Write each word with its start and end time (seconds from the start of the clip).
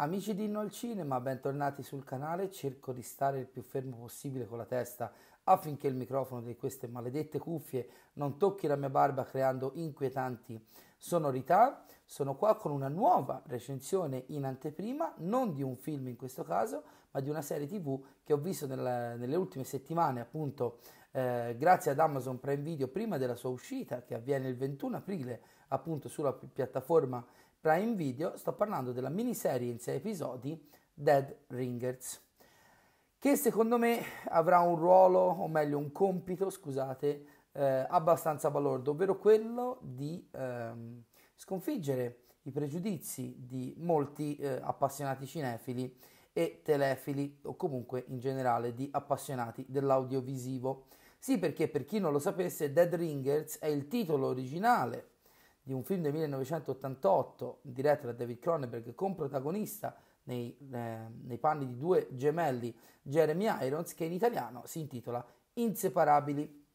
Amici 0.00 0.34
di 0.34 0.44
Inno 0.44 0.60
al 0.60 0.70
Cinema, 0.70 1.20
bentornati 1.20 1.82
sul 1.82 2.04
canale. 2.04 2.50
Cerco 2.50 2.92
di 2.92 3.02
stare 3.02 3.40
il 3.40 3.46
più 3.46 3.62
fermo 3.62 3.96
possibile 3.96 4.46
con 4.46 4.56
la 4.56 4.64
testa 4.64 5.12
affinché 5.44 5.86
il 5.88 5.96
microfono 5.96 6.40
di 6.40 6.56
queste 6.56 6.86
maledette 6.86 7.38
cuffie 7.38 7.88
non 8.14 8.38
tocchi 8.38 8.66
la 8.66 8.76
mia 8.76 8.90
barba 8.90 9.24
creando 9.24 9.72
inquietanti 9.74 10.64
sonorità. 10.96 11.84
Sono 12.10 12.36
qua 12.36 12.56
con 12.56 12.72
una 12.72 12.88
nuova 12.88 13.42
recensione 13.48 14.24
in 14.28 14.46
anteprima, 14.46 15.12
non 15.18 15.52
di 15.52 15.62
un 15.62 15.76
film 15.76 16.08
in 16.08 16.16
questo 16.16 16.42
caso, 16.42 16.82
ma 17.10 17.20
di 17.20 17.28
una 17.28 17.42
serie 17.42 17.66
tv 17.66 18.02
che 18.24 18.32
ho 18.32 18.38
visto 18.38 18.66
nella, 18.66 19.14
nelle 19.14 19.36
ultime 19.36 19.64
settimane, 19.64 20.20
appunto 20.20 20.78
eh, 21.10 21.54
grazie 21.58 21.90
ad 21.90 21.98
Amazon 21.98 22.40
Prime 22.40 22.62
Video 22.62 22.88
prima 22.88 23.18
della 23.18 23.34
sua 23.34 23.50
uscita, 23.50 24.04
che 24.04 24.14
avviene 24.14 24.48
il 24.48 24.56
21 24.56 24.96
aprile 24.96 25.42
appunto 25.68 26.08
sulla 26.08 26.32
piattaforma 26.32 27.22
Prime 27.60 27.94
Video, 27.94 28.38
sto 28.38 28.54
parlando 28.54 28.92
della 28.92 29.10
miniserie 29.10 29.70
in 29.70 29.78
6 29.78 29.96
episodi 29.96 30.66
Dead 30.94 31.40
Ringers, 31.48 32.22
che 33.18 33.36
secondo 33.36 33.76
me 33.76 34.00
avrà 34.28 34.60
un 34.60 34.76
ruolo, 34.76 35.18
o 35.18 35.46
meglio 35.46 35.76
un 35.76 35.92
compito, 35.92 36.48
scusate, 36.48 37.26
eh, 37.52 37.86
abbastanza 37.86 38.50
balordo, 38.50 38.92
ovvero 38.92 39.18
quello 39.18 39.78
di 39.82 40.26
ehm, 40.32 41.02
sconfiggere 41.38 42.24
i 42.42 42.50
pregiudizi 42.50 43.36
di 43.38 43.74
molti 43.78 44.36
eh, 44.36 44.58
appassionati 44.60 45.24
cinefili 45.26 45.96
e 46.32 46.62
telefili 46.64 47.38
o 47.42 47.54
comunque 47.54 48.04
in 48.08 48.18
generale 48.18 48.74
di 48.74 48.88
appassionati 48.90 49.64
dell'audiovisivo. 49.68 50.86
Sì, 51.18 51.38
perché 51.38 51.68
per 51.68 51.84
chi 51.84 52.00
non 52.00 52.12
lo 52.12 52.18
sapesse, 52.18 52.72
Dead 52.72 52.92
Ringers 52.92 53.58
è 53.58 53.66
il 53.66 53.86
titolo 53.86 54.26
originale 54.26 55.10
di 55.62 55.72
un 55.72 55.84
film 55.84 56.02
del 56.02 56.12
1988 56.12 57.60
diretto 57.62 58.06
da 58.06 58.12
David 58.12 58.38
Cronenberg 58.38 58.94
con 58.94 59.14
protagonista 59.14 59.96
nei, 60.24 60.56
eh, 60.72 60.98
nei 61.22 61.38
panni 61.38 61.66
di 61.66 61.76
due 61.76 62.08
gemelli 62.12 62.76
Jeremy 63.02 63.46
Irons 63.62 63.94
che 63.94 64.04
in 64.04 64.12
italiano 64.12 64.62
si 64.66 64.80
intitola 64.80 65.24
Inseparabili 65.54 66.66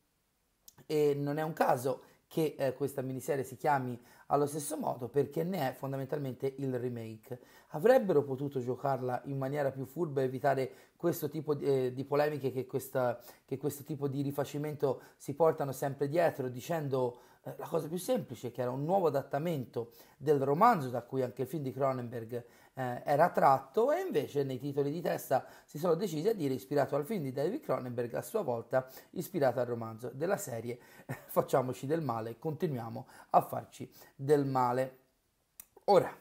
e 0.86 1.16
non 1.16 1.38
è 1.38 1.42
un 1.42 1.54
caso 1.54 2.04
che 2.34 2.56
eh, 2.58 2.74
questa 2.74 3.04
miniserie 3.04 3.44
si 3.44 3.56
chiami 3.56 3.96
allo 4.28 4.48
stesso 4.48 4.76
modo 4.76 5.08
perché 5.08 5.44
ne 5.44 5.70
è 5.70 5.74
fondamentalmente 5.74 6.52
il 6.58 6.80
remake. 6.80 7.40
Avrebbero 7.70 8.24
potuto 8.24 8.60
giocarla 8.60 9.22
in 9.26 9.38
maniera 9.38 9.70
più 9.70 9.86
furba 9.86 10.22
e 10.22 10.24
evitare 10.24 10.72
questo 10.96 11.30
tipo 11.30 11.54
di, 11.54 11.66
eh, 11.66 11.94
di 11.94 12.04
polemiche 12.04 12.52
che, 12.52 12.66
questa, 12.66 13.22
che 13.46 13.60
questo 13.60 13.84
tipo 13.84 14.08
di 14.08 14.24
rifacimento 14.24 15.02
si 15.16 15.36
portano 15.36 15.72
sempre 15.74 16.08
dietro 16.08 16.50
dicendo 16.50 17.20
la 17.44 17.68
cosa 17.68 17.88
più 17.88 17.98
semplice, 17.98 18.52
che 18.52 18.62
era 18.62 18.72
un 18.72 18.86
nuovo 18.86 19.08
adattamento 19.08 19.92
del 20.18 20.40
romanzo 20.40 20.90
da 20.90 21.02
cui 21.02 21.22
anche 21.22 21.42
il 21.42 21.48
film 21.48 21.64
di 21.64 21.74
Cronenberg 21.74 22.46
eh, 22.74 23.02
era 23.04 23.30
tratto 23.30 23.92
e 23.92 24.02
invece 24.02 24.44
nei 24.44 24.60
titoli 24.60 24.92
di 24.92 25.02
testa 25.02 25.46
si 25.66 25.78
sono 25.78 25.96
decisi 25.96 26.28
a 26.30 26.34
dire 26.34 26.54
ispirato 26.54 26.96
al 26.96 27.06
film 27.06 27.24
di 27.24 27.32
David 27.32 27.62
Cronenberg, 27.62 28.14
a 28.14 28.22
sua 28.22 28.42
volta 28.42 28.88
ispirato 29.12 29.60
al 29.60 29.66
romanzo 29.66 30.10
della 30.14 30.38
serie 30.38 30.80
Facciamoci 31.28 31.86
del 31.86 32.02
male, 32.02 32.38
continuiamo 32.38 33.08
a 33.32 33.42
farci 33.42 33.92
del 34.16 34.46
male. 34.46 35.00
Ora, 35.86 36.16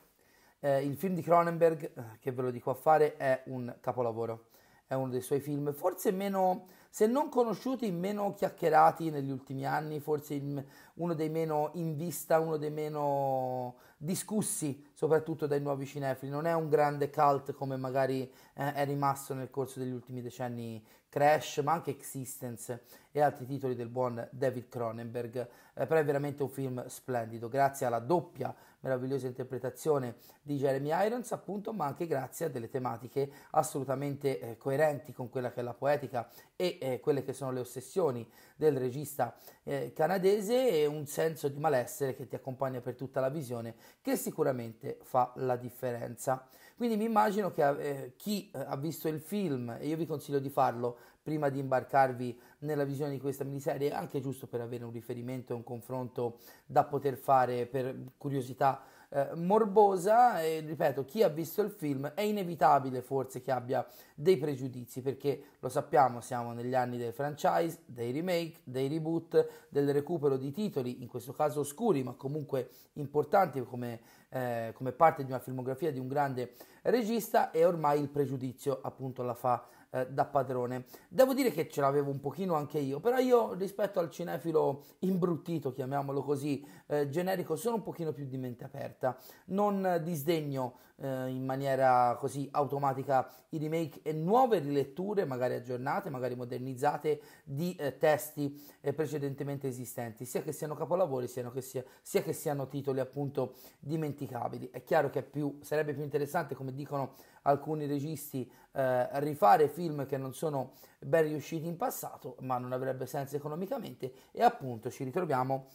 eh, 0.58 0.84
il 0.84 0.96
film 0.96 1.14
di 1.14 1.22
Cronenberg, 1.22 1.82
eh, 1.82 2.18
che 2.18 2.32
ve 2.32 2.42
lo 2.42 2.50
dico 2.50 2.70
a 2.70 2.74
fare, 2.74 3.16
è 3.16 3.42
un 3.46 3.76
capolavoro, 3.80 4.48
è 4.86 4.94
uno 4.94 5.11
dei 5.11 5.22
suoi 5.22 5.41
film 5.41 5.72
forse 5.72 6.11
meno 6.11 6.66
se 6.94 7.06
non 7.06 7.30
conosciuti, 7.30 7.91
meno 7.91 8.34
chiacchierati 8.34 9.08
negli 9.08 9.30
ultimi 9.30 9.64
anni, 9.64 9.98
forse 9.98 10.34
il, 10.34 10.62
uno 10.97 11.14
dei 11.14 11.30
meno 11.30 11.70
in 11.73 11.96
vista, 11.96 12.39
uno 12.39 12.58
dei 12.58 12.70
meno 12.70 13.77
discussi, 13.96 14.84
soprattutto 14.92 15.46
dai 15.46 15.62
nuovi 15.62 15.86
cinefili. 15.86 16.30
Non 16.30 16.45
è 16.45 16.52
un 16.52 16.68
grande 16.68 17.08
cult 17.08 17.55
come 17.55 17.79
magari 17.79 18.30
eh, 18.52 18.74
è 18.74 18.84
rimasto 18.84 19.33
nel 19.33 19.48
corso 19.48 19.79
degli 19.79 19.90
ultimi 19.90 20.20
decenni 20.20 20.85
Crash, 21.12 21.58
ma 21.58 21.73
anche 21.73 21.90
Existence 21.90 22.84
e 23.11 23.20
altri 23.20 23.45
titoli 23.45 23.74
del 23.74 23.89
buon 23.89 24.27
David 24.30 24.70
Cronenberg, 24.70 25.46
eh, 25.74 25.86
però 25.86 26.00
è 26.00 26.05
veramente 26.06 26.42
un 26.42 26.48
film 26.48 26.86
splendido, 26.86 27.50
grazie 27.50 27.84
alla 27.84 27.98
doppia 27.98 28.55
meravigliosa 28.80 29.27
interpretazione 29.27 30.17
di 30.40 30.56
Jeremy 30.56 30.89
Irons, 31.05 31.30
appunto, 31.33 31.74
ma 31.74 31.84
anche 31.84 32.06
grazie 32.06 32.46
a 32.46 32.48
delle 32.48 32.70
tematiche 32.70 33.30
assolutamente 33.50 34.40
eh, 34.40 34.56
coerenti 34.56 35.12
con 35.12 35.28
quella 35.28 35.52
che 35.52 35.61
è 35.61 35.62
la 35.62 35.74
poetica 35.74 36.27
e 36.62 36.78
eh, 36.80 37.00
quelle 37.00 37.24
che 37.24 37.33
sono 37.33 37.50
le 37.50 37.58
ossessioni 37.58 38.24
del 38.55 38.78
regista 38.78 39.34
eh, 39.64 39.92
canadese 39.92 40.68
e 40.70 40.86
un 40.86 41.06
senso 41.06 41.48
di 41.48 41.58
malessere 41.58 42.14
che 42.14 42.28
ti 42.28 42.36
accompagna 42.36 42.80
per 42.80 42.95
tutta 42.95 43.18
la 43.18 43.30
visione, 43.30 43.74
che 44.00 44.14
sicuramente 44.14 44.98
fa 45.02 45.33
la 45.36 45.56
differenza. 45.56 46.46
Quindi 46.77 46.96
mi 46.96 47.05
immagino 47.05 47.50
che 47.50 47.68
eh, 47.68 48.12
chi 48.17 48.48
eh, 48.55 48.61
ha 48.61 48.77
visto 48.77 49.08
il 49.08 49.18
film, 49.18 49.77
e 49.80 49.89
io 49.89 49.96
vi 49.96 50.06
consiglio 50.06 50.39
di 50.39 50.50
farlo 50.50 50.98
prima 51.20 51.48
di 51.48 51.58
imbarcarvi 51.58 52.40
nella 52.58 52.84
visione 52.84 53.11
di 53.11 53.18
questa 53.18 53.42
miniserie, 53.42 53.90
anche 53.90 54.20
giusto 54.20 54.46
per 54.46 54.61
avere 54.61 54.84
un 54.84 54.92
riferimento 54.92 55.52
e 55.52 55.56
un 55.56 55.64
confronto 55.64 56.39
da 56.64 56.84
poter 56.84 57.17
fare 57.17 57.67
per 57.67 57.96
curiosità 58.17 58.84
eh, 59.14 59.34
morbosa 59.34 60.40
e 60.40 60.61
ripeto, 60.61 61.05
chi 61.05 61.23
ha 61.23 61.28
visto 61.28 61.61
il 61.61 61.70
film 61.70 62.06
è 62.14 62.23
inevitabile 62.23 63.02
forse 63.02 63.42
che 63.42 63.50
abbia 63.50 63.86
dei 64.14 64.39
pregiudizi 64.39 65.02
perché 65.02 65.42
lo 65.58 65.68
sappiamo, 65.68 66.23
siamo 66.23 66.52
negli 66.52 66.74
anni 66.74 66.96
del 66.96 67.12
franchise, 67.12 67.83
dei 67.84 68.11
remake, 68.11 68.61
dei 68.64 68.89
reboot, 68.89 69.67
del 69.68 69.92
recupero 69.92 70.39
di 70.39 70.50
titoli, 70.50 71.02
in 71.02 71.08
questo 71.08 71.33
caso 71.33 71.61
oscuri 71.61 72.02
ma 72.02 72.14
comunque 72.14 72.70
importanti 72.95 73.62
come, 73.64 74.00
eh, 74.30 74.73
come 74.74 74.92
parte 74.92 75.24
di 75.24 75.30
una 75.30 75.40
filmografia 75.40 75.92
di 75.92 75.98
un 75.98 76.08
grande 76.08 76.55
regista 76.83 77.50
e 77.50 77.67
ormai 77.67 78.00
il 78.00 78.08
pregiudizio 78.08 78.80
appunto 78.83 79.23
la 79.23 79.34
fa 79.34 79.68
eh, 79.92 80.08
da 80.08 80.25
padrone. 80.25 80.85
Devo 81.08 81.35
dire 81.35 81.51
che 81.51 81.69
ce 81.69 81.80
l'avevo 81.80 82.11
un 82.11 82.20
pochino 82.20 82.55
anche 82.55 82.79
io, 82.79 83.01
però 83.01 83.19
io 83.19 83.53
rispetto 83.55 84.01
al 84.01 84.11
cinefilo 84.11 84.85
imbruttito, 85.01 85.73
chiamiamolo 85.73 86.23
così, 86.23 86.67
eh, 86.86 87.08
generico, 87.08 87.57
sono 87.57 87.77
un 87.77 87.83
pochino 87.83 88.13
più 88.13 88.27
di 88.27 88.39
mente 88.39 88.64
aperta. 88.64 89.17
Non 89.47 90.01
disdegno 90.03 90.79
eh, 90.97 91.29
in 91.29 91.45
maniera 91.45 92.17
così 92.19 92.48
automatica 92.53 93.29
i 93.51 93.58
remake 93.58 94.01
e 94.03 94.13
nuove 94.13 94.61
riletture, 94.61 95.25
magari 95.25 95.55
aggiornate, 95.55 96.11
magari 96.11 96.36
modernizzate, 96.36 97.20
di 97.45 97.74
eh, 97.74 97.98
testi 97.98 98.61
eh, 98.80 98.92
precedentemente 98.92 99.69
esistenti, 99.69 100.24
sia 100.24 100.42
che 100.42 100.53
siano 100.53 100.74
capolavori, 100.74 101.27
sia 101.27 101.51
che, 101.51 101.61
sia, 101.61 101.85
sia 102.01 102.23
che 102.23 102.33
siano 102.33 102.69
titoli 102.69 103.01
appunto 103.01 103.55
dimenticabili. 103.80 104.70
È 104.70 104.83
chiaro 104.83 105.11
che 105.11 105.23
più, 105.23 105.59
sarebbe 105.61 105.92
più 105.92 106.03
interessante, 106.03 106.55
come 106.55 106.73
dicono 106.73 107.14
alcuni 107.42 107.86
registi, 107.86 108.51
eh, 108.72 109.20
rifare 109.20 109.68
film 109.68 110.06
che 110.06 110.16
non 110.16 110.34
sono 110.34 110.72
ben 110.98 111.24
riusciti 111.24 111.66
in 111.66 111.77
passato, 111.77 112.36
ma 112.40 112.58
non 112.58 112.72
avrebbe 112.72 113.06
senso 113.06 113.36
economicamente 113.36 114.12
e 114.33 114.42
appunto 114.42 114.90
ci 114.90 115.05
ritroviamo 115.05 115.66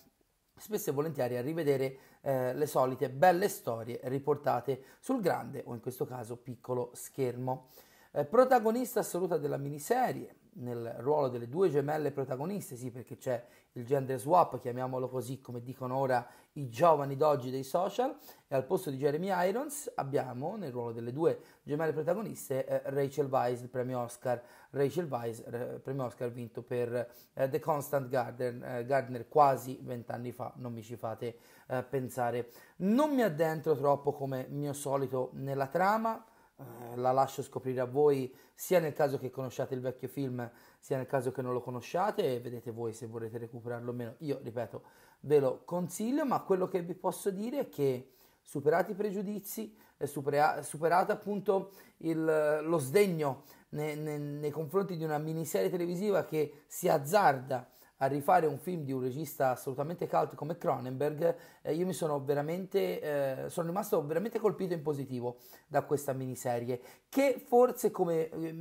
spesso 0.58 0.90
e 0.90 0.94
volentieri 0.94 1.38
a 1.38 1.42
rivedere 1.42 1.98
eh, 2.22 2.54
le 2.54 2.66
solite 2.66 3.10
belle 3.10 3.48
storie 3.48 4.00
riportate 4.04 4.84
sul 5.00 5.22
grande 5.22 5.64
o 5.66 5.74
in 5.74 5.80
questo 5.80 6.06
caso 6.06 6.38
piccolo 6.38 6.92
schermo. 6.94 7.68
Eh, 8.18 8.26
protagonista 8.26 9.02
assoluta 9.02 9.38
della 9.38 9.58
miniserie, 9.58 10.38
nel 10.54 10.96
ruolo 11.02 11.28
delle 11.28 11.48
due 11.48 11.70
gemelle 11.70 12.10
protagoniste, 12.10 12.76
sì 12.76 12.90
perché 12.90 13.16
c'è 13.16 13.46
il 13.74 13.86
gender 13.86 14.18
swap, 14.18 14.60
chiamiamolo 14.60 15.08
così 15.08 15.40
come 15.40 15.62
dicono 15.62 15.96
ora 15.96 16.28
i 16.54 16.68
giovani 16.68 17.16
d'oggi 17.16 17.52
dei 17.52 17.62
social, 17.62 18.18
e 18.48 18.56
al 18.56 18.66
posto 18.66 18.90
di 18.90 18.98
Jeremy 18.98 19.30
Irons 19.48 19.92
abbiamo 19.94 20.56
nel 20.56 20.72
ruolo 20.72 20.94
delle 20.94 21.14
due 21.14 21.40
gemelle 21.62 21.94
protagoniste 21.94 22.66
eh, 22.66 22.82
Rachel 22.86 23.28
Weisz, 23.28 23.62
il 23.62 23.70
premio 23.70 24.00
Oscar, 24.00 24.42
Rachel 24.72 25.06
Weisz, 25.06 25.44
eh, 25.46 25.80
premio 25.84 26.06
Oscar 26.06 26.32
vinto 26.32 26.64
per 26.64 27.12
eh, 27.34 27.50
The 27.50 27.60
Constant 27.60 28.10
Garden, 28.10 28.64
eh, 28.64 28.86
Gardner 28.88 29.28
quasi 29.28 29.78
vent'anni 29.84 30.32
fa, 30.32 30.52
non 30.56 30.74
mi 30.74 30.82
ci 30.82 30.96
fate 30.96 31.38
eh, 31.68 31.84
pensare. 31.84 32.50
Non 32.78 33.14
mi 33.14 33.22
addentro 33.22 33.76
troppo 33.78 34.12
come 34.12 34.48
mio 34.50 34.74
solito 34.74 35.30
nella 35.34 35.68
trama, 35.68 36.26
eh, 36.58 36.96
la 36.96 37.12
lascio 37.12 37.44
scoprire 37.44 37.82
a 37.82 37.86
voi 37.86 38.34
sia 38.54 38.80
nel 38.80 38.94
caso 38.94 39.18
che 39.18 39.30
conosciate 39.30 39.74
il 39.74 39.82
vecchio 39.82 40.08
film 40.08 40.50
sia 40.80 40.98
nel 40.98 41.06
caso 41.06 41.32
che 41.32 41.42
non 41.42 41.54
lo 41.54 41.62
conosciate 41.62 42.36
e 42.36 42.40
vedete 42.40 42.72
voi 42.72 42.94
se 42.94 43.06
volete 43.06 43.38
recuperarlo 43.38 43.92
o 43.92 43.94
meno. 43.94 44.16
Io 44.20 44.40
ripeto 44.42 44.84
ve 45.22 45.40
lo 45.40 45.62
consiglio 45.66 46.26
ma 46.26 46.42
quello 46.42 46.68
che 46.68 46.82
vi 46.82 46.94
posso 46.94 47.32
dire 47.32 47.60
è 47.60 47.70
che 47.70 48.12
superati 48.42 48.92
i 48.92 48.96
pregiudizi 48.96 49.76
supera, 50.04 50.62
superato 50.62 51.12
appunto 51.12 51.72
il, 51.98 52.62
lo 52.64 52.78
sdegno 52.78 53.44
nei, 53.70 53.98
nei, 53.98 54.20
nei 54.20 54.52
confronti 54.52 54.96
di 54.96 55.04
una 55.04 55.18
miniserie 55.18 55.70
televisiva 55.70 56.24
che 56.26 56.64
si 56.68 56.88
azzarda 56.88 57.70
a 57.98 58.06
rifare 58.06 58.46
un 58.46 58.58
film 58.58 58.84
di 58.84 58.92
un 58.92 59.02
regista 59.02 59.52
assolutamente 59.52 60.08
cult 60.08 60.36
come 60.36 60.58
Cronenberg, 60.58 61.36
eh, 61.62 61.74
io 61.74 61.86
mi 61.86 61.94
sono 61.94 62.24
veramente, 62.24 63.02
eh, 63.46 63.50
sono 63.50 63.68
rimasto 63.68 64.06
veramente 64.06 64.40
colpito 64.40 64.74
in 64.74 64.82
positivo 64.82 65.38
da 65.68 65.84
questa 65.84 66.14
miniserie, 66.14 66.80
che 67.10 67.44
forse 67.44 67.90
come 67.90 68.30
eh, 68.30 68.56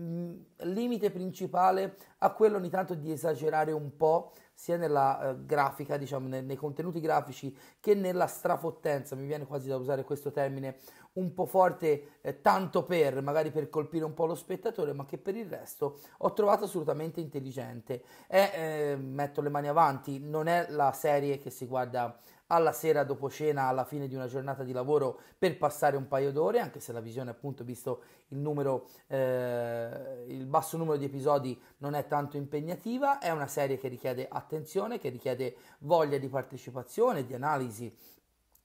limite 0.64 1.10
principale 1.10 1.96
ha 2.18 2.30
quello 2.32 2.56
ogni 2.56 2.70
tanto 2.70 2.94
di 2.94 3.10
esagerare 3.12 3.72
un 3.72 3.96
po' 3.96 4.32
sia 4.54 4.78
nella 4.78 5.30
eh, 5.30 5.44
grafica, 5.44 5.98
diciamo, 5.98 6.28
nei, 6.28 6.42
nei, 6.42 6.56
contenuti 6.56 6.98
grafici 7.00 7.54
che 7.78 7.94
nella 7.94 8.26
strafottenza, 8.26 9.14
mi 9.14 9.26
viene 9.26 9.46
quasi 9.46 9.68
da 9.68 9.76
usare 9.76 10.02
questo 10.02 10.30
termine 10.30 10.78
un 11.14 11.34
po' 11.34 11.44
forte, 11.44 12.18
eh, 12.22 12.40
tanto 12.40 12.84
per, 12.84 13.20
magari 13.20 13.50
per 13.50 13.68
colpire 13.68 14.04
un 14.04 14.14
po' 14.14 14.24
lo 14.24 14.34
spettatore, 14.34 14.94
ma 14.94 15.04
che 15.04 15.18
per 15.18 15.36
il 15.36 15.46
resto 15.46 15.98
ho 16.18 16.32
trovato 16.32 16.64
assolutamente 16.64 17.20
intelligente. 17.20 18.02
E 18.26 18.50
eh, 18.54 18.96
metto 18.96 19.42
le 19.42 19.50
mani 19.50 19.68
avanti, 19.68 20.18
non 20.18 20.46
è 20.46 20.66
la 20.70 20.92
serie 20.92 21.38
che 21.38 21.50
si 21.50 21.66
guarda 21.66 22.18
alla 22.48 22.72
sera 22.72 23.04
dopo 23.04 23.28
cena 23.30 23.68
alla 23.68 23.84
fine 23.84 24.06
di 24.06 24.14
una 24.14 24.26
giornata 24.26 24.62
di 24.62 24.72
lavoro 24.72 25.18
per 25.38 25.56
passare 25.56 25.96
un 25.96 26.06
paio 26.08 26.32
d'ore, 26.32 26.60
anche 26.60 26.80
se 26.80 26.92
la 26.92 27.00
visione 27.00 27.30
appunto 27.30 27.64
visto 27.64 28.02
il 28.28 28.38
numero, 28.38 28.88
eh, 29.08 30.24
il 30.28 30.46
basso 30.46 30.76
numero 30.76 30.96
di 30.96 31.06
episodi 31.06 31.60
non 31.78 31.94
è 31.94 32.06
tanto 32.06 32.36
impegnativa, 32.36 33.18
è 33.18 33.30
una 33.30 33.46
serie 33.46 33.78
che 33.78 33.88
richiede 33.88 34.28
attenzione, 34.28 34.98
che 34.98 35.08
richiede 35.08 35.56
voglia 35.78 36.18
di 36.18 36.28
partecipazione, 36.28 37.24
di 37.24 37.34
analisi 37.34 37.94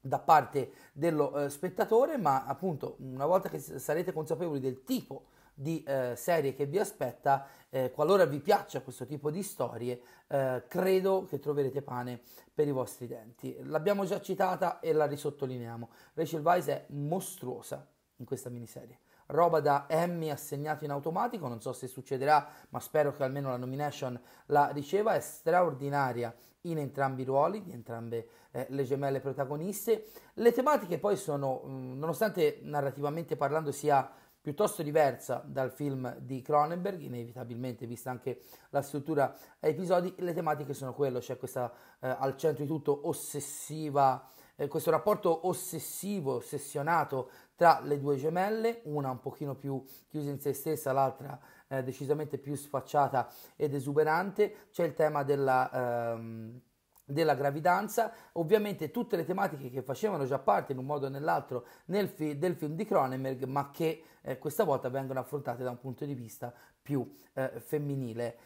da 0.04 0.18
parte 0.18 0.72
dello 0.92 1.44
eh, 1.44 1.48
spettatore, 1.48 2.18
ma 2.18 2.44
appunto 2.44 2.96
una 2.98 3.26
volta 3.26 3.48
che 3.48 3.58
sarete 3.60 4.12
consapevoli 4.12 4.58
del 4.58 4.82
tipo 4.82 5.26
di 5.54 5.82
eh, 5.82 6.14
serie 6.16 6.54
che 6.54 6.66
vi 6.66 6.78
aspetta, 6.78 7.46
eh, 7.70 7.90
qualora 7.90 8.24
vi 8.24 8.40
piaccia 8.40 8.82
questo 8.82 9.06
tipo 9.06 9.30
di 9.30 9.42
storie, 9.42 10.00
eh, 10.28 10.64
credo 10.68 11.24
che 11.28 11.38
troverete 11.38 11.82
pane 11.82 12.20
per 12.52 12.66
i 12.66 12.72
vostri 12.72 13.06
denti. 13.06 13.56
L'abbiamo 13.62 14.04
già 14.04 14.20
citata 14.20 14.80
e 14.80 14.92
la 14.92 15.06
risottolineiamo. 15.06 15.88
Rachel 16.14 16.42
Weisz 16.42 16.66
è 16.66 16.84
mostruosa 16.88 17.86
in 18.16 18.24
questa 18.24 18.50
miniserie. 18.50 18.98
Roba 19.26 19.60
da 19.60 19.86
Emmy 19.88 20.30
assegnato 20.30 20.84
in 20.84 20.90
automatico, 20.90 21.48
non 21.48 21.60
so 21.60 21.72
se 21.72 21.86
succederà, 21.86 22.46
ma 22.70 22.80
spero 22.80 23.12
che 23.12 23.22
almeno 23.22 23.48
la 23.48 23.56
nomination 23.56 24.20
la 24.46 24.68
riceva. 24.70 25.14
È 25.14 25.20
straordinaria 25.20 26.34
in 26.62 26.78
entrambi 26.78 27.22
i 27.22 27.24
ruoli, 27.24 27.62
di 27.62 27.72
entrambe 27.72 28.28
eh, 28.50 28.66
le 28.68 28.84
gemelle 28.84 29.20
protagoniste. 29.20 30.06
Le 30.34 30.52
tematiche 30.52 30.98
poi 30.98 31.16
sono, 31.16 31.62
mh, 31.64 31.70
mm, 31.70 31.98
nonostante 31.98 32.60
narrativamente 32.62 33.36
parlando 33.36 33.72
sia 33.72 34.10
piuttosto 34.42 34.82
diversa 34.82 35.42
dal 35.46 35.70
film 35.70 36.18
di 36.18 36.42
Cronenberg, 36.42 37.00
inevitabilmente 37.00 37.86
vista 37.86 38.10
anche 38.10 38.40
la 38.70 38.82
struttura 38.82 39.34
a 39.60 39.68
episodi, 39.68 40.12
le 40.18 40.34
tematiche 40.34 40.74
sono 40.74 40.92
quello, 40.92 41.20
c'è 41.20 41.38
questa 41.38 41.72
eh, 42.00 42.08
al 42.08 42.36
centro 42.36 42.64
di 42.64 42.68
tutto 42.68 43.08
ossessiva, 43.08 44.28
eh, 44.56 44.66
questo 44.66 44.90
rapporto 44.90 45.46
ossessivo, 45.46 46.34
ossessionato 46.34 47.30
tra 47.54 47.80
le 47.80 48.00
due 48.00 48.16
gemelle, 48.16 48.80
una 48.84 49.10
un 49.10 49.20
pochino 49.20 49.54
più 49.54 49.82
chiusa 50.08 50.30
in 50.30 50.40
se 50.40 50.52
stessa, 50.52 50.92
l'altra 50.92 51.38
eh, 51.68 51.84
decisamente 51.84 52.36
più 52.36 52.56
sfacciata 52.56 53.32
ed 53.54 53.74
esuberante, 53.74 54.66
c'è 54.72 54.84
il 54.84 54.94
tema 54.94 55.22
della... 55.22 56.12
Ehm, 56.12 56.60
della 57.04 57.34
gravidanza, 57.34 58.12
ovviamente 58.32 58.90
tutte 58.90 59.16
le 59.16 59.24
tematiche 59.24 59.70
che 59.70 59.82
facevano 59.82 60.24
già 60.24 60.38
parte 60.38 60.72
in 60.72 60.78
un 60.78 60.86
modo 60.86 61.06
o 61.06 61.08
nell'altro 61.08 61.66
nel 61.86 62.08
fi- 62.08 62.38
del 62.38 62.54
film 62.54 62.74
di 62.74 62.84
Cronenberg, 62.84 63.44
ma 63.44 63.70
che 63.70 64.04
eh, 64.22 64.38
questa 64.38 64.64
volta 64.64 64.88
vengono 64.88 65.20
affrontate 65.20 65.62
da 65.62 65.70
un 65.70 65.78
punto 65.78 66.04
di 66.04 66.14
vista 66.14 66.52
più 66.80 67.08
eh, 67.34 67.60
femminile. 67.60 68.36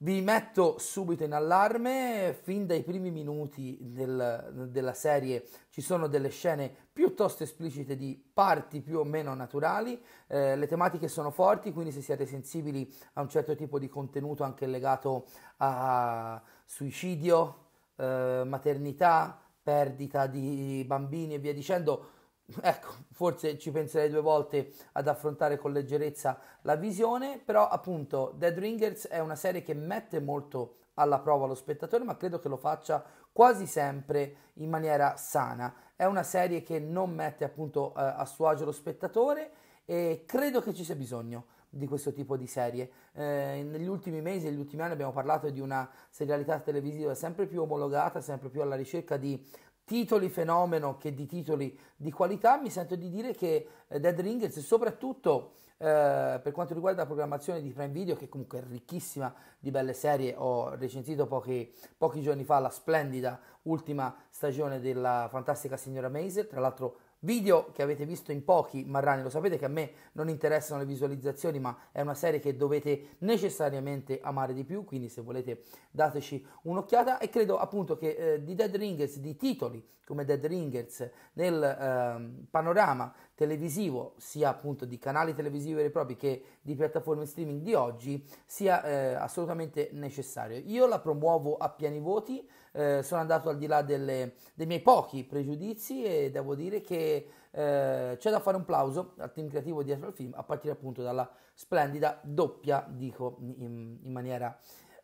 Vi 0.00 0.20
metto 0.20 0.78
subito 0.78 1.24
in 1.24 1.32
allarme, 1.32 2.38
fin 2.40 2.66
dai 2.66 2.84
primi 2.84 3.10
minuti 3.10 3.76
del, 3.80 4.68
della 4.70 4.92
serie 4.92 5.48
ci 5.70 5.80
sono 5.80 6.06
delle 6.06 6.28
scene 6.28 6.72
piuttosto 6.92 7.42
esplicite 7.42 7.96
di 7.96 8.16
parti 8.32 8.80
più 8.80 9.00
o 9.00 9.04
meno 9.04 9.34
naturali, 9.34 10.00
eh, 10.28 10.54
le 10.54 10.66
tematiche 10.68 11.08
sono 11.08 11.32
forti, 11.32 11.72
quindi 11.72 11.90
se 11.90 12.00
siete 12.00 12.26
sensibili 12.26 12.88
a 13.14 13.22
un 13.22 13.28
certo 13.28 13.56
tipo 13.56 13.80
di 13.80 13.88
contenuto 13.88 14.44
anche 14.44 14.66
legato 14.68 15.26
a 15.56 16.40
suicidio, 16.64 17.67
eh, 17.98 18.42
maternità, 18.44 19.38
perdita 19.62 20.26
di 20.26 20.82
bambini 20.86 21.34
e 21.34 21.38
via 21.38 21.52
dicendo, 21.52 22.08
ecco, 22.62 22.88
forse 23.12 23.58
ci 23.58 23.70
penserei 23.70 24.08
due 24.08 24.20
volte 24.20 24.72
ad 24.92 25.08
affrontare 25.08 25.58
con 25.58 25.72
leggerezza 25.72 26.38
la 26.62 26.76
visione, 26.76 27.40
però 27.44 27.68
appunto 27.68 28.32
Dead 28.36 28.56
Ringers 28.56 29.08
è 29.08 29.18
una 29.18 29.36
serie 29.36 29.62
che 29.62 29.74
mette 29.74 30.20
molto 30.20 30.76
alla 30.94 31.18
prova 31.18 31.46
lo 31.46 31.54
spettatore, 31.54 32.04
ma 32.04 32.16
credo 32.16 32.38
che 32.38 32.48
lo 32.48 32.56
faccia 32.56 33.04
quasi 33.32 33.66
sempre 33.66 34.36
in 34.54 34.68
maniera 34.68 35.16
sana. 35.16 35.72
È 35.94 36.04
una 36.04 36.22
serie 36.22 36.62
che 36.62 36.78
non 36.78 37.10
mette 37.10 37.44
appunto 37.44 37.94
eh, 37.94 38.00
a 38.02 38.24
suo 38.24 38.48
agio 38.48 38.64
lo 38.64 38.72
spettatore 38.72 39.50
e 39.84 40.24
credo 40.26 40.60
che 40.60 40.74
ci 40.74 40.84
sia 40.84 40.96
bisogno 40.96 41.46
di 41.68 41.86
questo 41.86 42.12
tipo 42.12 42.36
di 42.36 42.46
serie. 42.46 42.90
Eh, 43.12 43.66
negli 43.68 43.86
ultimi 43.86 44.20
mesi, 44.20 44.46
negli 44.46 44.58
ultimi 44.58 44.82
anni 44.82 44.92
abbiamo 44.92 45.12
parlato 45.12 45.50
di 45.50 45.60
una 45.60 45.88
serialità 46.08 46.60
televisiva 46.60 47.14
sempre 47.14 47.46
più 47.46 47.62
omologata, 47.62 48.20
sempre 48.20 48.48
più 48.48 48.62
alla 48.62 48.76
ricerca 48.76 49.16
di 49.16 49.44
titoli 49.84 50.28
fenomeno 50.28 50.98
che 50.98 51.14
di 51.14 51.26
titoli 51.26 51.76
di 51.96 52.10
qualità. 52.10 52.60
Mi 52.60 52.70
sento 52.70 52.94
di 52.94 53.08
dire 53.08 53.34
che 53.34 53.68
eh, 53.88 53.98
Dead 53.98 54.20
Ringers, 54.20 54.58
soprattutto 54.60 55.52
eh, 55.78 56.40
per 56.42 56.52
quanto 56.52 56.74
riguarda 56.74 57.02
la 57.02 57.06
programmazione 57.06 57.62
di 57.62 57.70
Prime 57.70 57.92
Video, 57.92 58.16
che 58.16 58.28
comunque 58.28 58.58
è 58.58 58.62
ricchissima 58.68 59.32
di 59.58 59.70
belle 59.70 59.92
serie, 59.94 60.34
ho 60.36 60.74
recensito 60.74 61.26
pochi, 61.26 61.72
pochi 61.96 62.20
giorni 62.20 62.44
fa 62.44 62.58
la 62.58 62.68
splendida 62.68 63.40
ultima 63.62 64.14
stagione 64.28 64.80
della 64.80 65.28
fantastica 65.30 65.76
signora 65.76 66.08
Mazer, 66.08 66.46
tra 66.46 66.60
l'altro 66.60 66.98
Video 67.22 67.72
che 67.72 67.82
avete 67.82 68.06
visto 68.06 68.30
in 68.30 68.44
pochi, 68.44 68.84
Marrani, 68.84 69.22
lo 69.22 69.28
sapete 69.28 69.58
che 69.58 69.64
a 69.64 69.68
me 69.68 69.90
non 70.12 70.28
interessano 70.28 70.78
le 70.78 70.86
visualizzazioni, 70.86 71.58
ma 71.58 71.76
è 71.90 72.00
una 72.00 72.14
serie 72.14 72.38
che 72.38 72.56
dovete 72.56 73.16
necessariamente 73.18 74.20
amare 74.22 74.54
di 74.54 74.62
più, 74.62 74.84
quindi 74.84 75.08
se 75.08 75.22
volete 75.22 75.64
dateci 75.90 76.46
un'occhiata 76.62 77.18
e 77.18 77.28
credo 77.28 77.58
appunto 77.58 77.96
che 77.96 78.34
eh, 78.34 78.44
di 78.44 78.54
Dead 78.54 78.72
Ringers, 78.72 79.18
di 79.18 79.34
titoli 79.34 79.84
come 80.04 80.24
Dead 80.24 80.42
Ringers 80.46 81.10
nel 81.34 81.62
eh, 81.62 82.46
panorama 82.50 83.12
televisivo, 83.34 84.14
sia 84.16 84.48
appunto 84.48 84.84
di 84.84 84.96
canali 84.98 85.34
televisivi 85.34 85.74
veri 85.74 85.88
e 85.88 85.90
propri 85.90 86.16
che 86.16 86.42
di 86.62 86.76
piattaforme 86.76 87.26
streaming 87.26 87.62
di 87.62 87.74
oggi, 87.74 88.24
sia 88.46 88.82
eh, 88.84 89.14
assolutamente 89.14 89.90
necessario. 89.92 90.62
Io 90.64 90.86
la 90.86 91.00
promuovo 91.00 91.56
a 91.56 91.68
pieni 91.68 91.98
voti, 91.98 92.48
eh, 92.78 93.02
sono 93.02 93.20
andato 93.20 93.48
al 93.48 93.58
di 93.58 93.66
là 93.66 93.82
delle, 93.82 94.34
dei 94.54 94.66
miei 94.66 94.80
pochi 94.80 95.24
pregiudizi 95.24 96.04
e 96.04 96.30
devo 96.30 96.54
dire 96.54 96.80
che 96.80 97.28
eh, 97.50 98.16
c'è 98.16 98.30
da 98.30 98.38
fare 98.38 98.56
un 98.56 98.64
plauso 98.64 99.14
al 99.18 99.32
team 99.32 99.48
creativo 99.48 99.82
dietro 99.82 100.06
al 100.06 100.12
film, 100.12 100.32
a 100.36 100.44
partire 100.44 100.74
appunto 100.74 101.02
dalla 101.02 101.28
splendida 101.54 102.20
doppia, 102.22 102.86
dico 102.88 103.38
in, 103.40 103.98
in 104.00 104.12
maniera 104.12 104.56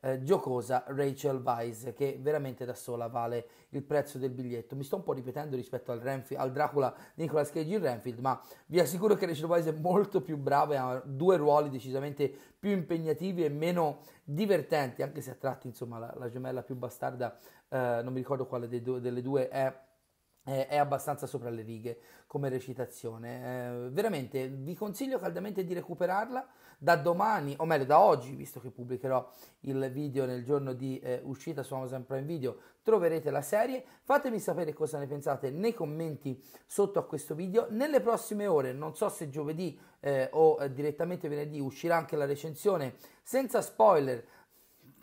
eh, 0.04 0.22
giocosa 0.22 0.84
Rachel 0.88 1.40
Weisz 1.42 1.94
che 1.94 2.18
veramente 2.20 2.66
da 2.66 2.74
sola 2.74 3.06
vale 3.06 3.46
il 3.70 3.82
prezzo 3.82 4.18
del 4.18 4.30
biglietto. 4.30 4.76
Mi 4.76 4.84
sto 4.84 4.96
un 4.96 5.02
po' 5.02 5.14
ripetendo 5.14 5.56
rispetto 5.56 5.92
al, 5.92 6.00
Renfield, 6.00 6.42
al 6.42 6.52
Dracula 6.52 6.94
di 7.14 7.22
Nicolas 7.22 7.50
Cage 7.50 7.72
in 7.72 7.80
Renfield, 7.80 8.18
ma 8.18 8.38
vi 8.66 8.80
assicuro 8.80 9.14
che 9.14 9.24
Rachel 9.24 9.46
Weisz 9.46 9.66
è 9.66 9.72
molto 9.72 10.20
più 10.20 10.36
brava 10.36 10.74
e 10.74 10.76
ha 10.76 11.02
due 11.04 11.38
ruoli 11.38 11.70
decisamente 11.70 12.30
più 12.58 12.70
impegnativi 12.70 13.44
e 13.44 13.48
meno 13.48 14.00
divertenti, 14.22 15.02
anche 15.02 15.22
se 15.22 15.30
a 15.30 15.34
tratti 15.34 15.68
insomma 15.68 15.98
la, 15.98 16.12
la 16.16 16.28
gemella 16.28 16.62
più 16.62 16.76
bastarda, 16.76 17.38
eh, 17.68 18.00
non 18.02 18.12
mi 18.12 18.18
ricordo 18.18 18.46
quale 18.46 18.68
due, 18.82 19.00
delle 19.00 19.22
due 19.22 19.48
è 19.48 19.82
è 20.44 20.76
abbastanza 20.76 21.26
sopra 21.26 21.48
le 21.48 21.62
righe 21.62 21.98
come 22.26 22.50
recitazione. 22.50 23.86
Eh, 23.86 23.90
veramente 23.90 24.46
vi 24.48 24.74
consiglio 24.74 25.18
caldamente 25.18 25.64
di 25.64 25.72
recuperarla 25.72 26.46
da 26.84 26.96
domani, 26.96 27.54
o 27.58 27.64
meglio 27.64 27.86
da 27.86 27.98
oggi, 27.98 28.34
visto 28.34 28.60
che 28.60 28.70
pubblicherò 28.70 29.26
il 29.60 29.90
video 29.90 30.26
nel 30.26 30.44
giorno 30.44 30.74
di 30.74 30.98
eh, 30.98 31.20
uscita 31.24 31.62
su 31.62 31.74
Amazon 31.74 32.04
Prime 32.04 32.26
Video, 32.26 32.58
troverete 32.82 33.30
la 33.30 33.40
serie. 33.40 33.82
Fatemi 34.02 34.38
sapere 34.38 34.74
cosa 34.74 34.98
ne 34.98 35.06
pensate 35.06 35.50
nei 35.50 35.72
commenti 35.72 36.38
sotto 36.66 36.98
a 36.98 37.06
questo 37.06 37.34
video. 37.34 37.68
Nelle 37.70 38.00
prossime 38.00 38.46
ore, 38.46 38.74
non 38.74 38.94
so 38.94 39.08
se 39.08 39.30
giovedì 39.30 39.80
eh, 40.00 40.28
o 40.32 40.58
eh, 40.60 40.70
direttamente 40.72 41.26
venerdì, 41.26 41.58
uscirà 41.58 41.96
anche 41.96 42.16
la 42.16 42.26
recensione 42.26 42.96
senza 43.22 43.62
spoiler 43.62 44.22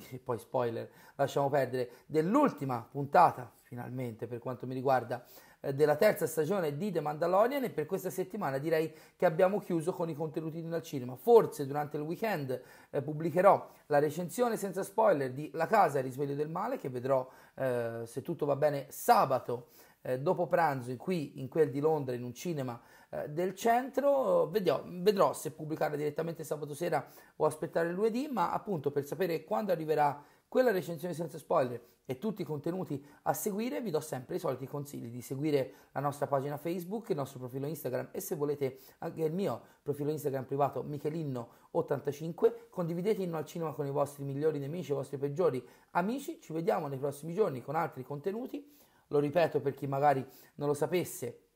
e 0.09 0.19
poi 0.19 0.37
spoiler, 0.37 0.89
lasciamo 1.15 1.49
perdere, 1.49 1.89
dell'ultima 2.05 2.87
puntata, 2.89 3.51
finalmente 3.61 4.27
per 4.27 4.39
quanto 4.39 4.65
mi 4.65 4.73
riguarda, 4.73 5.23
della 5.61 5.95
terza 5.95 6.25
stagione 6.25 6.75
di 6.75 6.91
The 6.91 7.01
Mandalorian 7.01 7.63
e 7.63 7.69
per 7.69 7.85
questa 7.85 8.09
settimana 8.09 8.57
direi 8.57 8.91
che 9.15 9.25
abbiamo 9.25 9.59
chiuso 9.59 9.93
con 9.93 10.09
i 10.09 10.15
contenuti 10.15 10.67
dal 10.67 10.81
cinema. 10.81 11.15
Forse 11.15 11.67
durante 11.67 11.97
il 11.97 12.03
weekend 12.03 12.61
eh, 12.89 13.01
pubblicherò 13.01 13.69
la 13.85 13.99
recensione 13.99 14.57
senza 14.57 14.83
spoiler 14.83 15.31
di 15.31 15.49
La 15.53 15.67
casa 15.67 15.99
e 15.99 16.01
risveglio 16.01 16.35
del 16.35 16.49
male 16.49 16.77
che 16.77 16.89
vedrò 16.89 17.29
eh, 17.55 18.01
se 18.05 18.21
tutto 18.21 18.45
va 18.45 18.55
bene 18.55 18.87
sabato 18.89 19.67
eh, 20.01 20.19
dopo 20.19 20.47
pranzo 20.47 20.95
qui 20.97 21.39
in 21.39 21.47
quel 21.47 21.69
di 21.69 21.79
Londra 21.79 22.15
in 22.15 22.23
un 22.23 22.33
cinema 22.33 22.79
eh, 23.11 23.29
del 23.29 23.53
centro. 23.55 24.47
Vedrò, 24.47 24.83
vedrò 24.87 25.33
se 25.33 25.51
pubblicare 25.51 25.97
direttamente 25.97 26.43
sabato 26.43 26.73
sera 26.73 27.05
o 27.35 27.45
aspettare 27.45 27.91
lunedì, 27.91 28.27
ma 28.27 28.51
appunto 28.51 28.89
per 28.91 29.05
sapere 29.05 29.43
quando 29.43 29.71
arriverà 29.71 30.23
quella 30.47 30.71
recensione 30.71 31.13
senza 31.13 31.37
spoiler 31.37 31.81
e 32.05 32.17
tutti 32.17 32.41
i 32.41 32.45
contenuti 32.45 33.01
a 33.23 33.33
seguire, 33.33 33.79
vi 33.81 33.89
do 33.89 34.01
sempre 34.01 34.35
i 34.35 34.39
soliti 34.39 34.67
consigli 34.67 35.07
di 35.07 35.21
seguire 35.21 35.73
la 35.91 36.01
nostra 36.01 36.27
pagina 36.27 36.57
Facebook, 36.57 37.09
il 37.09 37.15
nostro 37.15 37.39
profilo 37.39 37.67
Instagram 37.67 38.09
e 38.11 38.19
se 38.19 38.35
volete 38.35 38.79
anche 38.97 39.23
il 39.23 39.31
mio 39.31 39.61
profilo 39.81 40.11
Instagram 40.11 40.43
privato 40.43 40.83
Michelinno85, 40.83 42.69
condividete 42.69 43.21
Inno 43.21 43.37
al 43.37 43.45
Cinema 43.45 43.71
con 43.71 43.85
i 43.85 43.91
vostri 43.91 44.23
migliori 44.23 44.59
nemici, 44.59 44.91
i 44.91 44.95
vostri 44.95 45.17
peggiori 45.17 45.65
amici, 45.91 46.39
ci 46.41 46.51
vediamo 46.51 46.87
nei 46.87 46.97
prossimi 46.97 47.33
giorni 47.33 47.61
con 47.61 47.75
altri 47.75 48.03
contenuti, 48.03 48.77
lo 49.07 49.19
ripeto 49.19 49.61
per 49.61 49.73
chi 49.73 49.87
magari 49.87 50.25
non 50.55 50.67
lo 50.67 50.73
sapesse, 50.73 51.50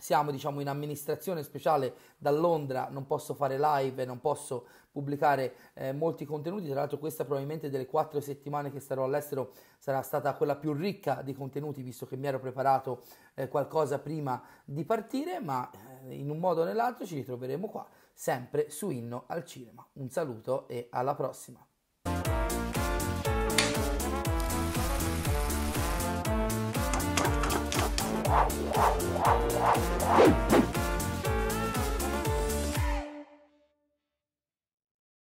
siamo 0.00 0.30
diciamo 0.30 0.60
in 0.60 0.68
amministrazione 0.68 1.42
speciale 1.42 1.94
da 2.16 2.30
Londra, 2.30 2.88
non 2.90 3.06
posso 3.06 3.34
fare 3.34 3.58
live, 3.58 4.04
non 4.04 4.20
posso 4.20 4.66
pubblicare 4.90 5.54
eh, 5.74 5.92
molti 5.92 6.24
contenuti, 6.24 6.66
tra 6.66 6.80
l'altro 6.80 6.98
questa 6.98 7.24
probabilmente 7.24 7.70
delle 7.70 7.86
quattro 7.86 8.20
settimane 8.20 8.72
che 8.72 8.80
starò 8.80 9.04
all'estero 9.04 9.52
sarà 9.78 10.02
stata 10.02 10.34
quella 10.34 10.56
più 10.56 10.72
ricca 10.72 11.22
di 11.22 11.32
contenuti 11.34 11.82
visto 11.82 12.06
che 12.06 12.16
mi 12.16 12.26
ero 12.26 12.40
preparato 12.40 13.02
eh, 13.34 13.48
qualcosa 13.48 13.98
prima 13.98 14.42
di 14.64 14.84
partire, 14.84 15.38
ma 15.38 15.70
eh, 16.06 16.14
in 16.14 16.30
un 16.30 16.38
modo 16.38 16.62
o 16.62 16.64
nell'altro 16.64 17.06
ci 17.06 17.14
ritroveremo 17.14 17.68
qua, 17.68 17.86
sempre 18.12 18.70
su 18.70 18.90
Inno 18.90 19.24
al 19.26 19.44
Cinema. 19.44 19.86
Un 19.94 20.08
saluto 20.10 20.66
e 20.66 20.88
alla 20.90 21.14
prossima! 21.14 21.64
Thank 28.30 28.52
you. 30.64 30.69